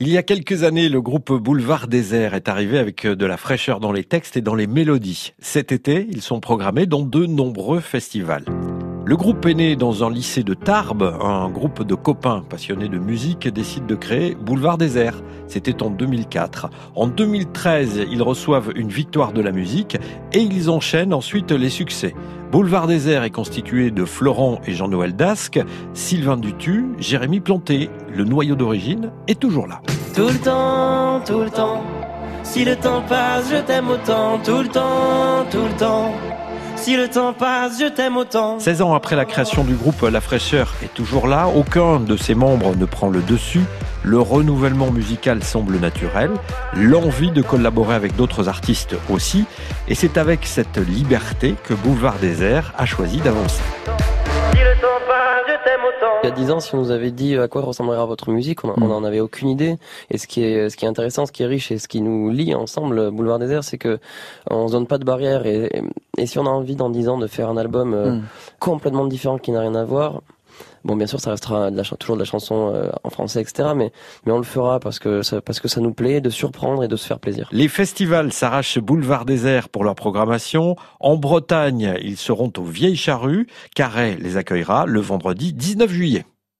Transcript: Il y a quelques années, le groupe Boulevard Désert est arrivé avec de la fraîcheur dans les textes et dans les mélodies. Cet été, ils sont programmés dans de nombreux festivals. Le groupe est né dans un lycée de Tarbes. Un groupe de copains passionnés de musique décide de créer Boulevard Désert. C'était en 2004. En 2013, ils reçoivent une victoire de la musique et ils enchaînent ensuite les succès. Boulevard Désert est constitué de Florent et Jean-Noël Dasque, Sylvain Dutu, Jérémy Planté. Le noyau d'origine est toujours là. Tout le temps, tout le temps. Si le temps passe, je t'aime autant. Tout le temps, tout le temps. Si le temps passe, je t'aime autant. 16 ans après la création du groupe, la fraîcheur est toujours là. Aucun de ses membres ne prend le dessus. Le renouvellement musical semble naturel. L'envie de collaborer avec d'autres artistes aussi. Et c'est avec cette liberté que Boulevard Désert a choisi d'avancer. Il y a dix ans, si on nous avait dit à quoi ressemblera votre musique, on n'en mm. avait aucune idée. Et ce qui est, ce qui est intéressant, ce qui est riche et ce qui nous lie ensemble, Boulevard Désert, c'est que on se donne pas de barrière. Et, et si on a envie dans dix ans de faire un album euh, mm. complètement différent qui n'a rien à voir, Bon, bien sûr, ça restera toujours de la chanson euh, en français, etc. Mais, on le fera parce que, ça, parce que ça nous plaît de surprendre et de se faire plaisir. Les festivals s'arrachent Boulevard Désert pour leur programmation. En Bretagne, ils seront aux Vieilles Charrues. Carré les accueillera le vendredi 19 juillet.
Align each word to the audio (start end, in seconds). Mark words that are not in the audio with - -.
Il 0.00 0.08
y 0.08 0.18
a 0.18 0.24
quelques 0.24 0.64
années, 0.64 0.88
le 0.88 1.00
groupe 1.00 1.32
Boulevard 1.32 1.86
Désert 1.86 2.34
est 2.34 2.48
arrivé 2.48 2.80
avec 2.80 3.06
de 3.06 3.26
la 3.26 3.36
fraîcheur 3.36 3.78
dans 3.78 3.92
les 3.92 4.02
textes 4.02 4.36
et 4.36 4.40
dans 4.40 4.56
les 4.56 4.66
mélodies. 4.66 5.34
Cet 5.38 5.70
été, 5.70 6.08
ils 6.10 6.20
sont 6.20 6.40
programmés 6.40 6.86
dans 6.86 7.02
de 7.02 7.26
nombreux 7.26 7.78
festivals. 7.78 8.44
Le 9.06 9.16
groupe 9.16 9.44
est 9.44 9.52
né 9.52 9.76
dans 9.76 10.02
un 10.02 10.10
lycée 10.10 10.42
de 10.44 10.54
Tarbes. 10.54 11.18
Un 11.22 11.50
groupe 11.50 11.82
de 11.82 11.94
copains 11.94 12.42
passionnés 12.48 12.88
de 12.88 12.98
musique 12.98 13.46
décide 13.46 13.84
de 13.84 13.94
créer 13.94 14.34
Boulevard 14.34 14.78
Désert. 14.78 15.20
C'était 15.46 15.82
en 15.82 15.90
2004. 15.90 16.70
En 16.94 17.06
2013, 17.06 18.06
ils 18.10 18.22
reçoivent 18.22 18.72
une 18.74 18.88
victoire 18.88 19.34
de 19.34 19.42
la 19.42 19.52
musique 19.52 19.98
et 20.32 20.40
ils 20.40 20.70
enchaînent 20.70 21.12
ensuite 21.12 21.52
les 21.52 21.68
succès. 21.68 22.14
Boulevard 22.50 22.86
Désert 22.86 23.24
est 23.24 23.30
constitué 23.30 23.90
de 23.90 24.06
Florent 24.06 24.62
et 24.66 24.72
Jean-Noël 24.72 25.14
Dasque, 25.14 25.60
Sylvain 25.92 26.38
Dutu, 26.38 26.86
Jérémy 26.98 27.40
Planté. 27.40 27.90
Le 28.10 28.24
noyau 28.24 28.54
d'origine 28.54 29.10
est 29.28 29.38
toujours 29.38 29.66
là. 29.66 29.82
Tout 30.14 30.28
le 30.28 30.38
temps, 30.38 31.20
tout 31.26 31.40
le 31.40 31.50
temps. 31.50 31.82
Si 32.42 32.64
le 32.64 32.74
temps 32.76 33.02
passe, 33.06 33.50
je 33.50 33.60
t'aime 33.66 33.90
autant. 33.90 34.38
Tout 34.42 34.62
le 34.62 34.68
temps, 34.68 35.44
tout 35.50 35.58
le 35.58 35.76
temps. 35.78 36.10
Si 36.84 36.98
le 36.98 37.08
temps 37.08 37.32
passe, 37.32 37.80
je 37.80 37.86
t'aime 37.86 38.18
autant. 38.18 38.60
16 38.60 38.82
ans 38.82 38.92
après 38.92 39.16
la 39.16 39.24
création 39.24 39.64
du 39.64 39.72
groupe, 39.72 40.02
la 40.02 40.20
fraîcheur 40.20 40.74
est 40.82 40.92
toujours 40.92 41.28
là. 41.28 41.48
Aucun 41.48 41.98
de 41.98 42.14
ses 42.14 42.34
membres 42.34 42.76
ne 42.76 42.84
prend 42.84 43.08
le 43.08 43.22
dessus. 43.22 43.62
Le 44.02 44.20
renouvellement 44.20 44.90
musical 44.90 45.42
semble 45.42 45.78
naturel. 45.78 46.30
L'envie 46.74 47.30
de 47.30 47.40
collaborer 47.40 47.94
avec 47.94 48.16
d'autres 48.16 48.50
artistes 48.50 48.96
aussi. 49.08 49.46
Et 49.88 49.94
c'est 49.94 50.18
avec 50.18 50.44
cette 50.44 50.76
liberté 50.76 51.54
que 51.64 51.72
Boulevard 51.72 52.18
Désert 52.18 52.74
a 52.76 52.84
choisi 52.84 53.16
d'avancer. 53.16 53.62
Il 56.22 56.28
y 56.28 56.32
a 56.32 56.34
dix 56.34 56.50
ans, 56.50 56.60
si 56.60 56.74
on 56.74 56.78
nous 56.78 56.90
avait 56.90 57.10
dit 57.10 57.36
à 57.36 57.48
quoi 57.48 57.62
ressemblera 57.62 58.06
votre 58.06 58.30
musique, 58.30 58.64
on 58.64 58.74
n'en 58.76 59.00
mm. 59.00 59.04
avait 59.04 59.20
aucune 59.20 59.48
idée. 59.48 59.76
Et 60.10 60.18
ce 60.18 60.26
qui 60.26 60.42
est, 60.42 60.70
ce 60.70 60.76
qui 60.76 60.84
est 60.84 60.88
intéressant, 60.88 61.26
ce 61.26 61.32
qui 61.32 61.42
est 61.42 61.46
riche 61.46 61.70
et 61.70 61.78
ce 61.78 61.88
qui 61.88 62.00
nous 62.00 62.30
lie 62.30 62.54
ensemble, 62.54 63.10
Boulevard 63.10 63.38
Désert, 63.38 63.64
c'est 63.64 63.78
que 63.78 63.98
on 64.50 64.68
se 64.68 64.72
donne 64.72 64.86
pas 64.86 64.98
de 64.98 65.04
barrière. 65.04 65.46
Et, 65.46 65.82
et 66.16 66.26
si 66.26 66.38
on 66.38 66.46
a 66.46 66.50
envie 66.50 66.76
dans 66.76 66.90
dix 66.90 67.08
ans 67.08 67.18
de 67.18 67.26
faire 67.26 67.48
un 67.48 67.56
album 67.56 67.94
euh, 67.94 68.12
mm. 68.12 68.22
complètement 68.58 69.06
différent 69.06 69.38
qui 69.38 69.52
n'a 69.52 69.60
rien 69.60 69.74
à 69.74 69.84
voir, 69.84 70.22
Bon, 70.84 70.96
bien 70.96 71.06
sûr, 71.06 71.20
ça 71.20 71.30
restera 71.30 71.70
toujours 71.98 72.16
de 72.16 72.20
la 72.20 72.26
chanson 72.26 72.72
euh, 72.74 72.90
en 73.02 73.10
français, 73.10 73.40
etc. 73.40 73.70
Mais, 73.74 73.90
on 74.26 74.36
le 74.36 74.44
fera 74.44 74.80
parce 74.80 74.98
que, 74.98 75.22
ça, 75.22 75.40
parce 75.40 75.60
que 75.60 75.68
ça 75.68 75.80
nous 75.80 75.94
plaît 75.94 76.20
de 76.20 76.30
surprendre 76.30 76.84
et 76.84 76.88
de 76.88 76.96
se 76.96 77.06
faire 77.06 77.18
plaisir. 77.18 77.48
Les 77.52 77.68
festivals 77.68 78.32
s'arrachent 78.32 78.78
Boulevard 78.78 79.24
Désert 79.24 79.68
pour 79.68 79.84
leur 79.84 79.94
programmation. 79.94 80.76
En 81.00 81.16
Bretagne, 81.16 81.94
ils 82.02 82.16
seront 82.16 82.52
aux 82.58 82.64
Vieilles 82.64 82.96
Charrues. 82.96 83.46
Carré 83.74 84.16
les 84.20 84.36
accueillera 84.36 84.84
le 84.86 85.00
vendredi 85.00 85.52
19 85.52 85.90
juillet. 85.90 86.24